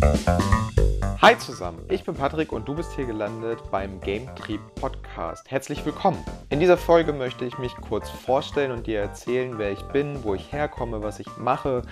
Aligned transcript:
Hi 0.00 1.36
zusammen, 1.38 1.84
ich 1.90 2.04
bin 2.04 2.14
Patrick 2.14 2.52
und 2.52 2.68
du 2.68 2.74
bist 2.74 2.92
hier 2.94 3.06
gelandet 3.06 3.58
beim 3.70 4.00
Game 4.00 4.34
Trieb 4.36 4.60
Podcast. 4.76 5.50
Herzlich 5.50 5.84
willkommen. 5.84 6.24
In 6.50 6.60
dieser 6.60 6.76
Folge 6.76 7.12
möchte 7.12 7.44
ich 7.44 7.58
mich 7.58 7.74
kurz 7.74 8.08
vorstellen 8.08 8.70
und 8.70 8.86
dir 8.86 9.00
erzählen, 9.00 9.58
wer 9.58 9.72
ich 9.72 9.82
bin, 9.88 10.22
wo 10.22 10.34
ich 10.34 10.52
herkomme, 10.52 11.02
was 11.02 11.18
ich 11.18 11.36
mache 11.36 11.82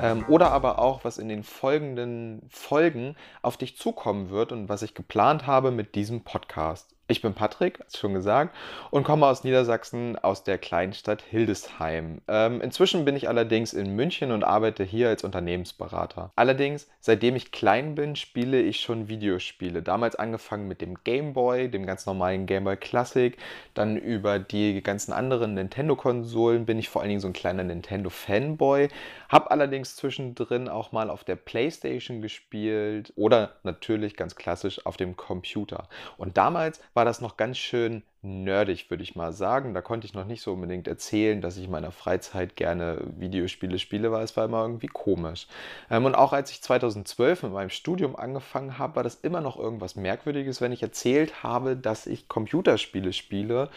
ähm, 0.00 0.24
oder 0.28 0.52
aber 0.52 0.78
auch, 0.78 1.04
was 1.04 1.18
in 1.18 1.28
den 1.28 1.42
folgenden 1.42 2.42
Folgen 2.48 3.16
auf 3.42 3.56
dich 3.56 3.76
zukommen 3.76 4.30
wird 4.30 4.52
und 4.52 4.68
was 4.68 4.82
ich 4.82 4.94
geplant 4.94 5.46
habe 5.46 5.70
mit 5.72 5.94
diesem 5.94 6.22
Podcast. 6.22 6.95
Ich 7.08 7.22
bin 7.22 7.34
Patrick, 7.34 7.78
schon 7.94 8.14
gesagt, 8.14 8.52
und 8.90 9.04
komme 9.04 9.26
aus 9.26 9.44
Niedersachsen, 9.44 10.18
aus 10.18 10.42
der 10.42 10.58
Kleinstadt 10.58 11.22
Hildesheim. 11.22 12.20
Ähm, 12.26 12.60
inzwischen 12.60 13.04
bin 13.04 13.14
ich 13.14 13.28
allerdings 13.28 13.74
in 13.74 13.94
München 13.94 14.32
und 14.32 14.42
arbeite 14.42 14.82
hier 14.82 15.10
als 15.10 15.22
Unternehmensberater. 15.22 16.32
Allerdings, 16.34 16.88
seitdem 16.98 17.36
ich 17.36 17.52
klein 17.52 17.94
bin, 17.94 18.16
spiele 18.16 18.60
ich 18.60 18.80
schon 18.80 19.06
Videospiele. 19.06 19.82
Damals 19.82 20.16
angefangen 20.16 20.66
mit 20.66 20.80
dem 20.80 20.96
Game 21.04 21.32
Boy, 21.32 21.70
dem 21.70 21.86
ganz 21.86 22.06
normalen 22.06 22.44
Game 22.46 22.64
Boy 22.64 22.76
Classic. 22.76 23.36
Dann 23.74 23.96
über 23.96 24.40
die 24.40 24.82
ganzen 24.82 25.12
anderen 25.12 25.54
Nintendo-Konsolen 25.54 26.66
bin 26.66 26.80
ich 26.80 26.88
vor 26.88 27.02
allen 27.02 27.10
Dingen 27.10 27.20
so 27.20 27.28
ein 27.28 27.32
kleiner 27.32 27.62
Nintendo-Fanboy. 27.62 28.88
Hab 29.28 29.52
allerdings 29.52 29.94
zwischendrin 29.94 30.68
auch 30.68 30.90
mal 30.90 31.10
auf 31.10 31.22
der 31.22 31.36
Playstation 31.36 32.20
gespielt 32.20 33.12
oder 33.14 33.52
natürlich 33.62 34.16
ganz 34.16 34.34
klassisch 34.34 34.84
auf 34.84 34.96
dem 34.96 35.16
Computer. 35.16 35.88
Und 36.16 36.36
damals 36.36 36.80
war 36.96 37.04
das 37.04 37.20
noch 37.20 37.36
ganz 37.36 37.58
schön 37.58 38.02
nerdig, 38.22 38.90
würde 38.90 39.02
ich 39.02 39.14
mal 39.14 39.32
sagen. 39.32 39.74
Da 39.74 39.82
konnte 39.82 40.06
ich 40.06 40.14
noch 40.14 40.24
nicht 40.24 40.40
so 40.40 40.54
unbedingt 40.54 40.88
erzählen, 40.88 41.42
dass 41.42 41.58
ich 41.58 41.66
in 41.66 41.70
meiner 41.70 41.92
Freizeit 41.92 42.56
gerne 42.56 43.02
Videospiele 43.18 43.78
spiele, 43.78 44.10
weil 44.10 44.24
es 44.24 44.36
war 44.36 44.46
immer 44.46 44.62
irgendwie 44.62 44.86
komisch. 44.86 45.46
Ähm, 45.90 46.06
und 46.06 46.14
auch 46.14 46.32
als 46.32 46.50
ich 46.50 46.62
2012 46.62 47.44
mit 47.44 47.52
meinem 47.52 47.68
Studium 47.68 48.16
angefangen 48.16 48.78
habe, 48.78 48.96
war 48.96 49.02
das 49.02 49.16
immer 49.16 49.42
noch 49.42 49.58
irgendwas 49.58 49.94
Merkwürdiges, 49.94 50.62
wenn 50.62 50.72
ich 50.72 50.82
erzählt 50.82 51.42
habe, 51.42 51.76
dass 51.76 52.06
ich 52.06 52.28
Computerspiele 52.28 53.12
spiele 53.12 53.68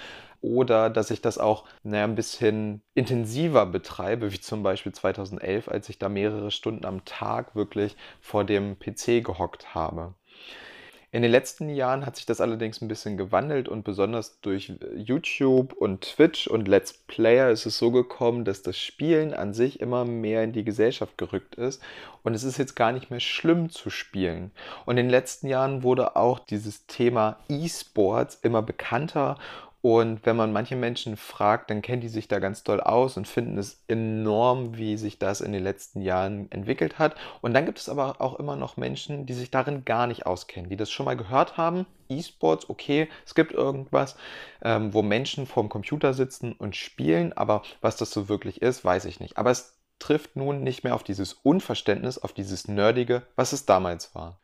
oder 0.41 0.89
dass 0.89 1.11
ich 1.11 1.21
das 1.21 1.38
auch 1.38 1.65
naja, 1.83 2.05
ein 2.05 2.15
bisschen 2.15 2.81
intensiver 2.93 3.65
betreibe, 3.65 4.31
wie 4.31 4.39
zum 4.39 4.63
Beispiel 4.63 4.93
2011, 4.93 5.67
als 5.67 5.89
ich 5.89 5.99
da 5.99 6.08
mehrere 6.08 6.52
Stunden 6.52 6.86
am 6.86 7.03
Tag 7.03 7.53
wirklich 7.55 7.97
vor 8.21 8.45
dem 8.45 8.80
PC 8.80 9.21
gehockt 9.23 9.75
habe. 9.75 10.13
In 11.11 11.23
den 11.23 11.31
letzten 11.31 11.69
Jahren 11.69 12.05
hat 12.05 12.17
sich 12.17 12.27
das 12.27 12.39
allerdings 12.39 12.81
ein 12.81 12.88
bisschen 12.88 13.17
gewandelt 13.17 13.67
und 13.67 13.83
besonders 13.83 14.39
durch 14.41 14.73
YouTube 14.95 15.73
und 15.73 16.02
Twitch 16.02 16.47
und 16.47 16.67
Let's 16.67 16.93
Player 16.93 17.49
ist 17.49 17.65
es 17.65 17.79
so 17.79 17.89
gekommen, 17.89 18.45
dass 18.45 18.61
das 18.61 18.77
Spielen 18.77 19.33
an 19.33 19.55
sich 19.55 19.80
immer 19.80 20.05
mehr 20.05 20.43
in 20.43 20.53
die 20.53 20.63
Gesellschaft 20.63 21.17
gerückt 21.17 21.55
ist 21.55 21.81
und 22.21 22.35
es 22.35 22.43
ist 22.43 22.59
jetzt 22.59 22.75
gar 22.75 22.91
nicht 22.91 23.09
mehr 23.09 23.19
schlimm 23.19 23.71
zu 23.71 23.89
spielen. 23.89 24.52
Und 24.85 24.97
in 24.97 25.07
den 25.07 25.09
letzten 25.09 25.47
Jahren 25.47 25.81
wurde 25.81 26.15
auch 26.15 26.37
dieses 26.37 26.85
Thema 26.85 27.37
E-Sports 27.49 28.37
immer 28.43 28.61
bekannter 28.61 29.39
und 29.81 30.25
wenn 30.25 30.35
man 30.35 30.52
manche 30.52 30.75
Menschen 30.75 31.16
fragt, 31.16 31.69
dann 31.69 31.81
kennen 31.81 32.02
die 32.02 32.09
sich 32.09 32.27
da 32.27 32.39
ganz 32.39 32.63
doll 32.63 32.81
aus 32.81 33.16
und 33.16 33.30
finden 33.30 33.58
es 33.58 33.81
enorm, 33.88 34.75
wie 34.77 34.97
sich 34.97 35.19
das 35.19 35.39
in 35.39 35.53
den 35.53 35.63
letzten 35.63 36.02
Jahren 36.02 36.52
entwickelt 36.52 36.99
hat. 36.99 37.16
Und 37.39 37.53
dann 37.53 37.66
gibt 37.66 37.80
es 37.80 37.88
aber 37.88 38.19
auch 38.19 38.39
immer 38.39 38.58
noch 38.58 38.75
Menschen, 38.75 39.25
die 39.25 39.33
sich 39.33 39.52
darin 39.52 39.86
gar 39.86 40.05
nicht 40.05 40.25
auskennen, 40.25 40.69
die 40.69 40.75
das 40.75 40.91
schon 40.91 41.05
mal 41.05 41.16
gehört 41.16 41.55
haben. 41.55 41.86
E-Sports, 42.09 42.69
okay, 42.69 43.08
es 43.25 43.36
gibt 43.36 43.53
irgendwas, 43.53 44.17
ähm, 44.61 44.94
wo 44.94 45.02
Menschen 45.02 45.45
vorm 45.45 45.69
Computer 45.69 46.14
sitzen 46.14 46.52
und 46.52 46.75
spielen, 46.75 47.31
aber 47.31 47.61
was 47.80 47.95
das 47.95 48.11
so 48.11 48.27
wirklich 48.27 48.61
ist, 48.61 48.83
weiß 48.83 49.05
ich 49.05 49.21
nicht. 49.21 49.38
Aber 49.38 49.52
es 49.52 49.80
trifft 49.99 50.36
nun 50.36 50.61
nicht 50.61 50.83
mehr 50.83 50.95
auf 50.95 51.03
dieses 51.03 51.33
Unverständnis, 51.33 52.17
auf 52.17 52.33
dieses 52.33 52.67
Nerdige, 52.67 53.23
was 53.38 53.53
es 53.53 53.66
damals 53.66 54.14
war. 54.14 54.41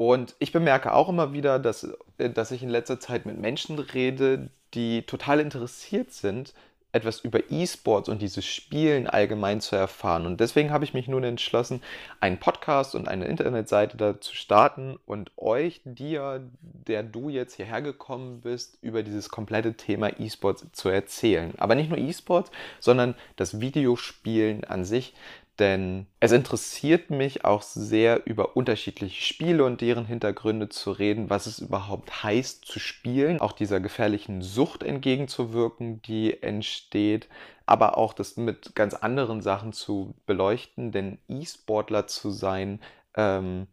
Und 0.00 0.34
ich 0.38 0.50
bemerke 0.50 0.94
auch 0.94 1.10
immer 1.10 1.34
wieder, 1.34 1.58
dass, 1.58 1.86
äh, 2.16 2.30
dass 2.30 2.52
ich 2.52 2.62
in 2.62 2.70
letzter 2.70 3.00
Zeit 3.00 3.26
mit 3.26 3.38
Menschen 3.38 3.78
rede, 3.78 4.48
die 4.72 5.02
total 5.02 5.40
interessiert 5.40 6.10
sind, 6.14 6.54
etwas 6.92 7.20
über 7.20 7.50
E-Sports 7.50 8.08
und 8.08 8.22
dieses 8.22 8.46
Spielen 8.46 9.06
allgemein 9.06 9.60
zu 9.60 9.76
erfahren. 9.76 10.24
Und 10.24 10.40
deswegen 10.40 10.70
habe 10.70 10.84
ich 10.84 10.94
mich 10.94 11.06
nun 11.06 11.22
entschlossen, 11.22 11.82
einen 12.18 12.38
Podcast 12.38 12.94
und 12.94 13.08
eine 13.08 13.26
Internetseite 13.26 13.98
da 13.98 14.18
zu 14.18 14.34
starten 14.34 14.98
und 15.04 15.32
euch, 15.36 15.82
dir, 15.84 16.48
der 16.62 17.02
du 17.02 17.28
jetzt 17.28 17.56
hierher 17.56 17.82
gekommen 17.82 18.40
bist, 18.40 18.78
über 18.80 19.02
dieses 19.02 19.28
komplette 19.28 19.74
Thema 19.74 20.18
E-Sports 20.18 20.66
zu 20.72 20.88
erzählen. 20.88 21.52
Aber 21.58 21.74
nicht 21.74 21.90
nur 21.90 21.98
E-Sports, 21.98 22.50
sondern 22.80 23.14
das 23.36 23.60
Videospielen 23.60 24.64
an 24.64 24.86
sich, 24.86 25.14
denn 25.60 26.06
es 26.18 26.32
interessiert 26.32 27.10
mich 27.10 27.44
auch 27.44 27.62
sehr, 27.62 28.26
über 28.26 28.56
unterschiedliche 28.56 29.22
Spiele 29.22 29.64
und 29.64 29.80
deren 29.80 30.06
Hintergründe 30.06 30.70
zu 30.70 30.90
reden, 30.90 31.30
was 31.30 31.46
es 31.46 31.58
überhaupt 31.60 32.24
heißt 32.24 32.64
zu 32.64 32.80
spielen, 32.80 33.40
auch 33.40 33.52
dieser 33.52 33.78
gefährlichen 33.78 34.42
Sucht 34.42 34.82
entgegenzuwirken, 34.82 36.02
die 36.02 36.42
entsteht, 36.42 37.28
aber 37.66 37.98
auch 37.98 38.14
das 38.14 38.36
mit 38.36 38.74
ganz 38.74 38.94
anderen 38.94 39.42
Sachen 39.42 39.72
zu 39.72 40.14
beleuchten, 40.26 40.90
denn 40.90 41.18
E-Sportler 41.28 42.06
zu 42.06 42.30
sein, 42.30 42.80
ähm, 43.14 43.68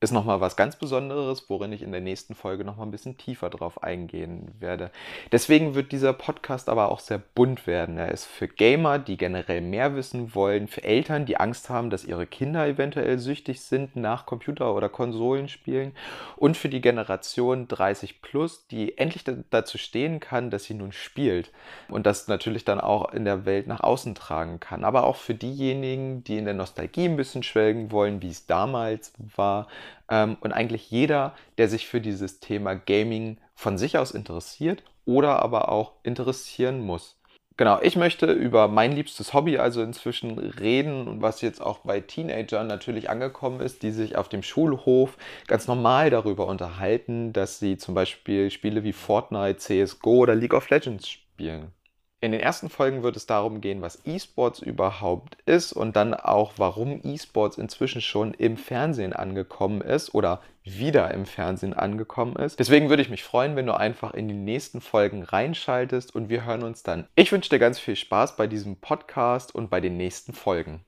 ist 0.00 0.12
nochmal 0.12 0.40
was 0.40 0.56
ganz 0.56 0.76
Besonderes, 0.76 1.50
worin 1.50 1.72
ich 1.72 1.82
in 1.82 1.90
der 1.90 2.00
nächsten 2.00 2.36
Folge 2.36 2.64
nochmal 2.64 2.86
ein 2.86 2.92
bisschen 2.92 3.16
tiefer 3.16 3.50
drauf 3.50 3.82
eingehen 3.82 4.54
werde. 4.60 4.92
Deswegen 5.32 5.74
wird 5.74 5.90
dieser 5.90 6.12
Podcast 6.12 6.68
aber 6.68 6.92
auch 6.92 7.00
sehr 7.00 7.18
bunt 7.18 7.66
werden. 7.66 7.98
Er 7.98 8.12
ist 8.12 8.24
für 8.24 8.46
Gamer, 8.46 9.00
die 9.00 9.16
generell 9.16 9.60
mehr 9.60 9.96
wissen 9.96 10.36
wollen, 10.36 10.68
für 10.68 10.84
Eltern, 10.84 11.26
die 11.26 11.38
Angst 11.38 11.68
haben, 11.68 11.90
dass 11.90 12.04
ihre 12.04 12.26
Kinder 12.26 12.64
eventuell 12.68 13.18
süchtig 13.18 13.60
sind 13.60 13.96
nach 13.96 14.24
Computer- 14.24 14.72
oder 14.72 14.88
Konsolenspielen 14.88 15.92
und 16.36 16.56
für 16.56 16.68
die 16.68 16.80
Generation 16.80 17.66
30 17.66 18.22
plus, 18.22 18.68
die 18.68 18.98
endlich 18.98 19.24
dazu 19.50 19.78
stehen 19.78 20.20
kann, 20.20 20.50
dass 20.50 20.64
sie 20.64 20.74
nun 20.74 20.92
spielt 20.92 21.50
und 21.88 22.06
das 22.06 22.28
natürlich 22.28 22.64
dann 22.64 22.80
auch 22.80 23.12
in 23.12 23.24
der 23.24 23.46
Welt 23.46 23.66
nach 23.66 23.80
außen 23.80 24.14
tragen 24.14 24.60
kann. 24.60 24.84
Aber 24.84 25.04
auch 25.04 25.16
für 25.16 25.34
diejenigen, 25.34 26.22
die 26.22 26.38
in 26.38 26.44
der 26.44 26.54
Nostalgie 26.54 27.06
ein 27.06 27.16
bisschen 27.16 27.42
schwelgen 27.42 27.90
wollen, 27.90 28.22
wie 28.22 28.30
es 28.30 28.46
damals 28.46 29.12
war 29.34 29.66
und 30.08 30.52
eigentlich 30.52 30.90
jeder, 30.90 31.34
der 31.58 31.68
sich 31.68 31.86
für 31.86 32.00
dieses 32.00 32.40
Thema 32.40 32.74
Gaming 32.74 33.38
von 33.54 33.76
sich 33.78 33.98
aus 33.98 34.12
interessiert 34.12 34.82
oder 35.04 35.42
aber 35.42 35.70
auch 35.70 35.92
interessieren 36.02 36.80
muss. 36.80 37.18
Genau, 37.58 37.80
ich 37.82 37.96
möchte 37.96 38.30
über 38.30 38.68
mein 38.68 38.92
liebstes 38.92 39.34
Hobby 39.34 39.58
also 39.58 39.82
inzwischen 39.82 40.38
reden 40.38 41.08
und 41.08 41.22
was 41.22 41.40
jetzt 41.40 41.60
auch 41.60 41.80
bei 41.80 41.98
Teenagern 42.00 42.68
natürlich 42.68 43.10
angekommen 43.10 43.60
ist, 43.60 43.82
die 43.82 43.90
sich 43.90 44.14
auf 44.14 44.28
dem 44.28 44.44
Schulhof 44.44 45.18
ganz 45.48 45.66
normal 45.66 46.08
darüber 46.08 46.46
unterhalten, 46.46 47.32
dass 47.32 47.58
sie 47.58 47.76
zum 47.76 47.96
Beispiel 47.96 48.52
Spiele 48.52 48.84
wie 48.84 48.92
Fortnite, 48.92 49.56
CSGO 49.56 50.18
oder 50.18 50.36
League 50.36 50.54
of 50.54 50.70
Legends 50.70 51.08
spielen. 51.08 51.72
In 52.20 52.32
den 52.32 52.40
ersten 52.40 52.68
Folgen 52.68 53.04
wird 53.04 53.16
es 53.16 53.26
darum 53.26 53.60
gehen, 53.60 53.80
was 53.80 54.04
E-Sports 54.04 54.58
überhaupt 54.58 55.36
ist 55.46 55.72
und 55.72 55.94
dann 55.94 56.14
auch, 56.14 56.54
warum 56.56 57.00
E-Sports 57.04 57.58
inzwischen 57.58 58.00
schon 58.00 58.34
im 58.34 58.56
Fernsehen 58.56 59.12
angekommen 59.12 59.82
ist 59.82 60.14
oder 60.16 60.42
wieder 60.64 61.12
im 61.14 61.26
Fernsehen 61.26 61.74
angekommen 61.74 62.34
ist. 62.34 62.58
Deswegen 62.58 62.88
würde 62.88 63.02
ich 63.02 63.08
mich 63.08 63.22
freuen, 63.22 63.54
wenn 63.54 63.66
du 63.66 63.74
einfach 63.74 64.14
in 64.14 64.26
die 64.26 64.34
nächsten 64.34 64.80
Folgen 64.80 65.22
reinschaltest 65.22 66.12
und 66.12 66.28
wir 66.28 66.44
hören 66.44 66.64
uns 66.64 66.82
dann. 66.82 67.06
Ich 67.14 67.30
wünsche 67.30 67.50
dir 67.50 67.60
ganz 67.60 67.78
viel 67.78 67.94
Spaß 67.94 68.36
bei 68.36 68.48
diesem 68.48 68.74
Podcast 68.76 69.54
und 69.54 69.70
bei 69.70 69.80
den 69.80 69.96
nächsten 69.96 70.32
Folgen. 70.32 70.80